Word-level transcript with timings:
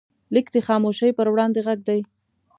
لیک 0.33 0.47
د 0.53 0.57
خاموشۍ 0.67 1.11
پر 1.17 1.27
وړاندې 1.31 1.59
غږ 1.67 1.79
دی. 1.87 1.99